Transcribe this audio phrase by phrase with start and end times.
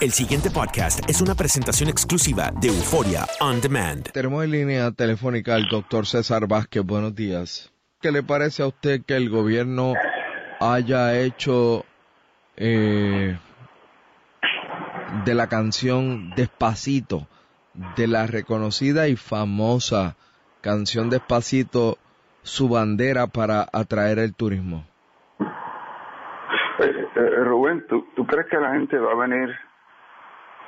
[0.00, 4.10] El siguiente podcast es una presentación exclusiva de Euforia On Demand.
[4.12, 6.82] Tenemos en línea telefónica al doctor César Vázquez.
[6.82, 7.70] Buenos días.
[8.00, 9.92] ¿Qué le parece a usted que el gobierno
[10.58, 11.84] haya hecho
[12.56, 13.36] eh,
[15.26, 17.28] de la canción Despacito,
[17.94, 20.16] de la reconocida y famosa
[20.62, 21.98] canción Despacito,
[22.40, 24.86] su bandera para atraer el turismo?
[25.40, 29.50] Eh, eh, Rubén, ¿tú, ¿tú crees que la gente va a venir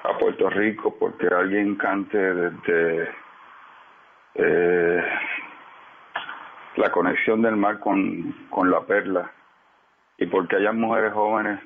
[0.05, 3.09] a Puerto Rico porque alguien cante desde
[4.35, 5.03] eh,
[6.77, 9.31] la conexión del mar con, con la perla
[10.19, 11.61] y porque hayan mujeres jóvenes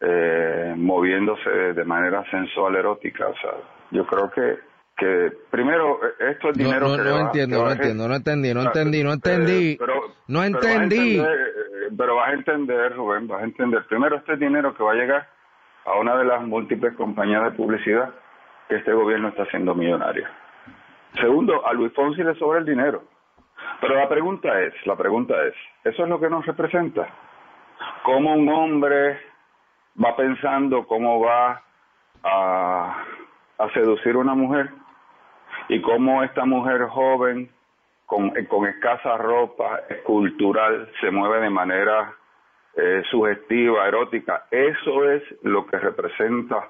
[0.00, 3.28] eh, moviéndose de manera sensual erótica.
[3.28, 3.50] O sea,
[3.90, 4.58] yo creo que,
[4.96, 8.54] que primero, esto es dinero no, que no va- entiendo, que no entendí, no entendí,
[8.54, 9.76] no entendí, no eh, entendí.
[9.78, 11.16] pero- No entendí.
[11.18, 11.52] entender,
[11.96, 13.84] Pero vas a entender, Rubén, vas a entender.
[13.86, 15.28] Primero, este es dinero que va a llegar
[15.84, 18.10] a una de las múltiples compañías de publicidad
[18.68, 20.30] que este gobierno está haciendo millonaria.
[21.14, 23.02] Segundo, a Luis Fonsi le sobra el dinero.
[23.80, 25.54] Pero la pregunta es, la pregunta es,
[25.84, 27.08] ¿eso es lo que nos representa?
[28.04, 29.20] ¿Cómo un hombre
[30.02, 31.62] va pensando cómo va
[32.22, 33.04] a,
[33.74, 34.70] seducir a una mujer?
[35.68, 37.50] Y cómo esta mujer joven,
[38.06, 42.14] con, con escasa ropa, escultural, se mueve de manera
[42.76, 44.46] eh, sugestiva, erótica.
[44.50, 46.68] Eso es lo que representa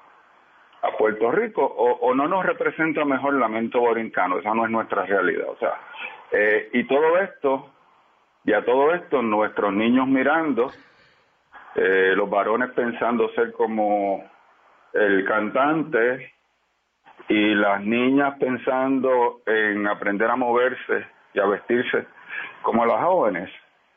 [0.81, 4.71] a Puerto Rico o, o no nos representa mejor el lamento borincano, esa no es
[4.71, 5.49] nuestra realidad.
[5.49, 5.73] O sea,
[6.31, 7.69] eh, y todo esto,
[8.45, 10.71] y a todo esto, nuestros niños mirando,
[11.75, 14.23] eh, los varones pensando ser como
[14.93, 16.33] el cantante
[17.27, 22.07] y las niñas pensando en aprender a moverse y a vestirse
[22.61, 23.49] como las jóvenes.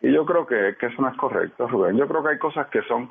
[0.04, 1.97] Y yo creo que, que eso no es correcto, Rubén.
[1.97, 3.10] Yo creo que hay cosas que son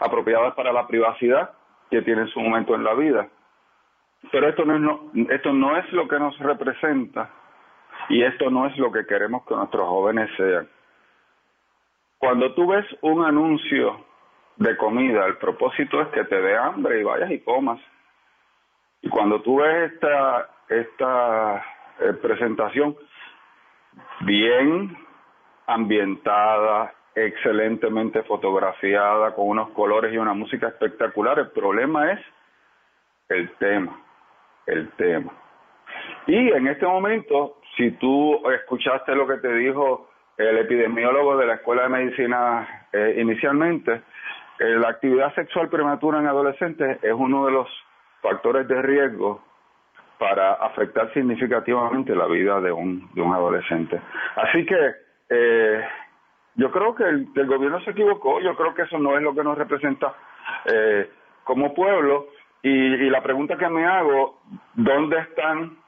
[0.00, 1.50] apropiadas para la privacidad
[1.90, 3.28] que tienen su momento en la vida.
[4.30, 7.28] Pero esto no es, no, esto no es lo que nos representa
[8.08, 10.66] y esto no es lo que queremos que nuestros jóvenes sean.
[12.16, 14.02] Cuando tú ves un anuncio
[14.56, 17.78] de comida, el propósito es que te dé hambre y vayas y comas.
[19.02, 21.62] Y cuando tú ves esta, esta
[22.00, 22.96] eh, presentación
[24.20, 24.96] bien
[25.66, 32.20] ambientada, excelentemente fotografiada, con unos colores y una música espectacular, el problema es
[33.28, 34.00] el tema,
[34.66, 35.32] el tema.
[36.26, 41.54] Y en este momento, si tú escuchaste lo que te dijo el epidemiólogo de la
[41.54, 44.02] Escuela de Medicina eh, inicialmente,
[44.58, 47.68] eh, la actividad sexual prematura en adolescentes es uno de los
[48.20, 49.42] factores de riesgo
[50.18, 54.00] para afectar significativamente la vida de un, de un adolescente.
[54.36, 54.76] Así que
[55.28, 55.84] eh,
[56.54, 59.42] yo creo que el, gobierno se equivocó, yo creo que eso no es lo que
[59.42, 60.14] nos representa
[60.66, 61.10] eh,
[61.44, 62.28] como pueblo.
[62.62, 64.40] Y, y la pregunta que me hago,
[64.74, 65.78] ¿dónde están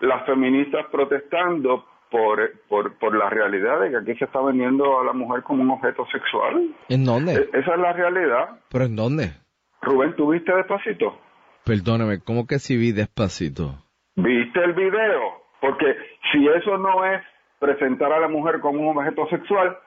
[0.00, 5.04] las feministas protestando por, por, por la realidad de que aquí se está vendiendo a
[5.04, 6.74] la mujer como un objeto sexual?
[6.88, 7.34] ¿En dónde?
[7.34, 8.60] E- Esa es la realidad.
[8.70, 9.32] ¿Pero en dónde?
[9.80, 11.18] Rubén, ¿tú viste despacito?
[11.64, 13.76] Perdóname, ¿cómo que si vi despacito?
[14.14, 15.42] ¿Viste el video?
[15.60, 15.96] Porque
[16.30, 17.22] si eso no es
[17.62, 19.78] presentar a la mujer como un objeto sexual,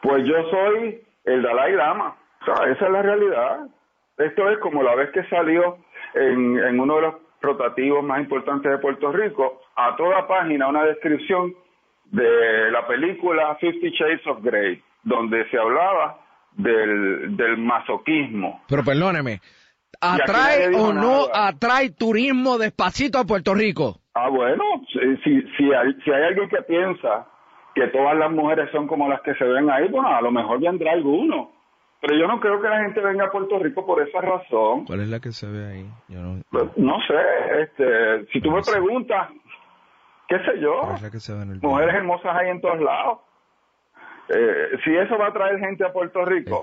[0.00, 2.16] pues yo soy el Dalai Lama.
[2.40, 3.68] O sea, esa es la realidad.
[4.16, 5.76] Esto es como la vez que salió
[6.14, 10.84] en, en uno de los rotativos más importantes de Puerto Rico, a toda página una
[10.84, 11.54] descripción
[12.06, 16.20] de la película Fifty Shades of Grey, donde se hablaba
[16.52, 18.62] del, del masoquismo.
[18.66, 19.40] Pero perdóneme,
[20.00, 23.99] ¿atrae o no atrae turismo despacito a Puerto Rico?
[24.14, 27.26] Ah, bueno, si, si, hay, si hay alguien que piensa
[27.74, 30.60] que todas las mujeres son como las que se ven ahí, bueno, a lo mejor
[30.60, 31.52] vendrá alguno.
[32.00, 34.86] Pero yo no creo que la gente venga a Puerto Rico por esa razón.
[34.86, 35.86] ¿Cuál es la que se ve ahí?
[36.08, 39.28] Yo no, pues, no sé, este, si tú me preguntas,
[40.28, 40.82] qué sé yo,
[41.62, 43.18] mujeres hermosas hay en todos lados.
[44.32, 46.62] Eh, si eso va a traer gente a Puerto Rico,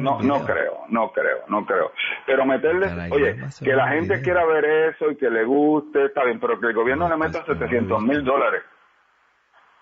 [0.00, 1.92] no, no creo, no creo, no creo.
[2.26, 6.40] Pero meterle, oye, que la gente quiera ver eso y que le guste, está bien,
[6.40, 8.62] pero que el gobierno le meta 700 mil dólares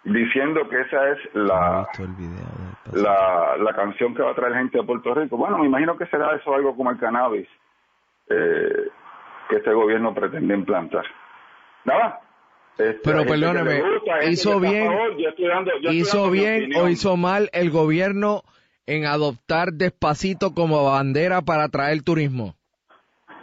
[0.04, 1.88] diciendo que esa es la,
[2.92, 5.36] la, la canción que va a traer gente a Puerto Rico.
[5.36, 7.48] Bueno, me imagino que será eso algo como el cannabis
[8.28, 8.88] eh,
[9.48, 11.04] que este gobierno pretende implantar.
[11.84, 12.20] Nada,
[12.78, 13.82] este, Pero perdóneme,
[14.30, 14.92] ¿hizo bien,
[15.90, 18.42] hizo bien o hizo mal el gobierno
[18.86, 22.54] en adoptar despacito como bandera para atraer turismo?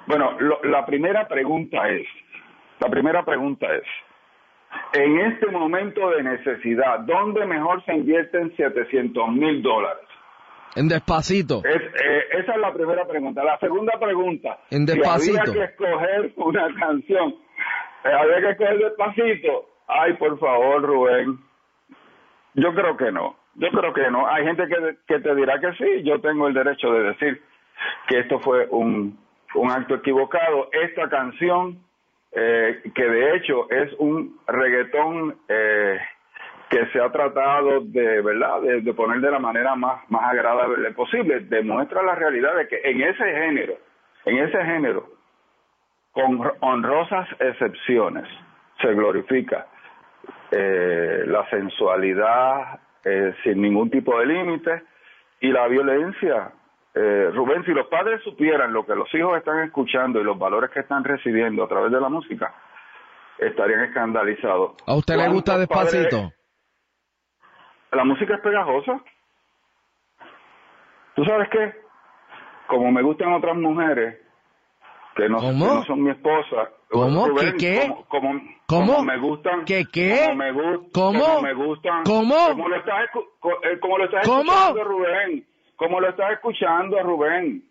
[0.07, 2.07] Bueno, la primera pregunta es,
[2.79, 3.83] la primera pregunta es,
[4.93, 10.05] en este momento de necesidad, ¿dónde mejor se invierten 700 mil dólares?
[10.75, 11.61] En despacito.
[11.65, 13.43] Eh, esa es la primera pregunta.
[13.43, 14.59] La segunda pregunta.
[14.69, 15.33] En despacito.
[15.33, 17.44] Si había que escoger una canción
[18.05, 19.65] eh, había que escoger despacito.
[19.87, 21.39] Ay, por favor, Rubén.
[22.53, 23.35] Yo creo que no.
[23.55, 24.27] Yo creo que no.
[24.27, 26.03] Hay gente que, que te dirá que sí.
[26.03, 27.41] Yo tengo el derecho de decir
[28.07, 29.17] que esto fue un,
[29.55, 30.69] un acto equivocado.
[30.71, 31.79] Esta canción,
[32.31, 35.99] eh, que de hecho es un reggaetón eh,
[36.69, 40.91] que se ha tratado de, ¿verdad?, de, de, poner de la manera más, más agradable
[40.91, 43.75] posible, demuestra la realidad de que en ese género,
[44.25, 45.14] en ese género,
[46.15, 48.25] con honrosas excepciones,
[48.81, 49.67] se glorifica
[50.49, 54.83] eh, la sensualidad eh, sin ningún tipo de límite
[55.41, 56.53] y la violencia.
[56.93, 60.71] Eh, Rubén, si los padres supieran lo que los hijos están escuchando y los valores
[60.71, 62.55] que están recibiendo a través de la música,
[63.37, 64.75] estarían escandalizados.
[64.87, 66.31] ¿A usted le gusta despacito?
[67.91, 69.01] La música es pegajosa.
[71.15, 71.73] ¿Tú sabes qué?
[72.67, 74.24] Como me gustan otras mujeres,
[75.15, 76.69] que no, son mi esposa.
[76.89, 77.33] ¿Cómo?
[77.35, 77.93] ¿Qué qué?
[78.09, 79.03] Como, ¿Cómo?
[79.03, 79.65] me gustan.
[79.65, 80.25] ¿Qué qué?
[80.25, 81.41] Como me, ¿Cómo?
[81.41, 82.03] me gustan.
[82.03, 82.35] ¿Cómo?
[82.49, 83.09] Como lo estás,
[83.63, 85.47] eh, como lo estás escuchando, Rubén.
[85.77, 87.63] Como lo estás escuchando, Rubén.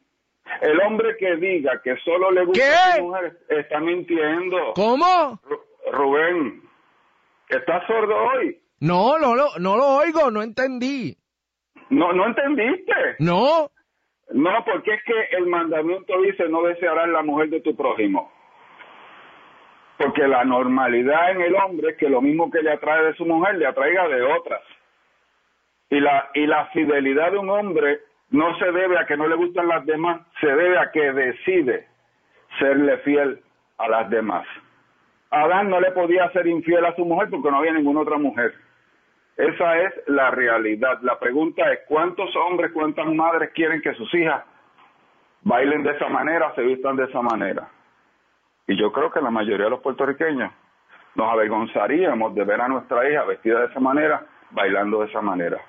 [0.60, 4.72] El hombre que diga que solo le gusta a mujeres está mintiendo.
[4.74, 5.40] ¿Cómo?
[5.92, 6.62] Rubén,
[7.48, 8.58] ¿estás sordo hoy?
[8.80, 11.16] No, no, no, no lo oigo, no entendí.
[11.90, 12.92] No, no entendiste.
[13.18, 13.70] No.
[14.30, 18.32] No, porque es que el mandamiento dice no desearás la mujer de tu prójimo.
[19.98, 23.24] Porque la normalidad en el hombre es que lo mismo que le atrae de su
[23.26, 24.62] mujer le atraiga de otras.
[25.90, 28.00] Y la, y la fidelidad de un hombre
[28.30, 31.86] no se debe a que no le gustan las demás, se debe a que decide
[32.58, 33.40] serle fiel
[33.78, 34.46] a las demás.
[35.30, 38.54] Adán no le podía ser infiel a su mujer porque no había ninguna otra mujer.
[39.36, 41.00] Esa es la realidad.
[41.02, 44.44] La pregunta es, ¿cuántos hombres, cuántas madres quieren que sus hijas
[45.42, 47.68] bailen de esa manera, se vistan de esa manera?
[48.66, 50.52] Y yo creo que la mayoría de los puertorriqueños
[51.16, 55.60] nos avergonzaríamos de ver a nuestra hija vestida de esa manera, bailando de esa manera.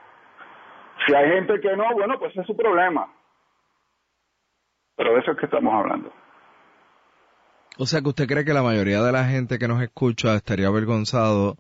[1.06, 3.12] Si hay gente que no, bueno, pues es su problema.
[4.96, 6.12] Pero de eso es que estamos hablando.
[7.78, 10.68] O sea que usted cree que la mayoría de la gente que nos escucha estaría
[10.68, 11.58] avergonzado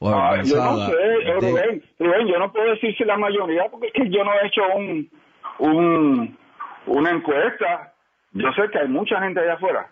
[0.00, 3.92] Ah, yo no sé, Rubén, Rubén, yo no puedo decir si la mayoría, porque es
[3.92, 5.10] que yo no he hecho un,
[5.58, 6.38] un,
[6.86, 7.92] una encuesta.
[8.32, 9.88] Yo sé que hay mucha gente allá afuera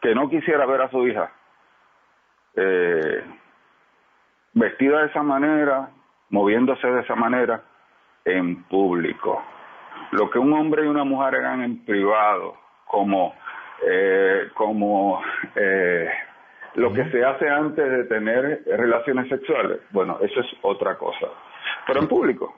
[0.00, 1.30] que no quisiera ver a su hija
[2.56, 3.24] eh,
[4.52, 5.90] vestida de esa manera,
[6.30, 7.62] moviéndose de esa manera
[8.24, 9.42] en público.
[10.12, 12.56] Lo que un hombre y una mujer hagan en privado,
[12.86, 13.34] como,
[13.86, 15.22] eh, como
[15.54, 16.10] eh,
[16.74, 21.26] lo que se hace antes de tener relaciones sexuales, bueno, eso es otra cosa.
[21.86, 22.54] Pero en público,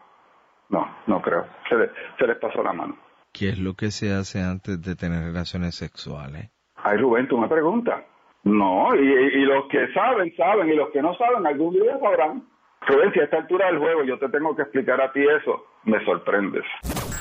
[0.69, 1.47] no, no creo.
[1.69, 2.97] Se, les pasó la mano.
[3.33, 6.51] ¿Qué es lo que se hace antes de tener relaciones sexuales?
[6.77, 8.05] Ay, Rubén, tú me preguntas.
[8.45, 12.43] No, y, y los que saben, saben, y los que no saben, algún día sabrán.
[12.87, 15.65] Rubén, si a esta altura del juego yo te tengo que explicar a ti eso,
[15.85, 16.65] me sorprendes.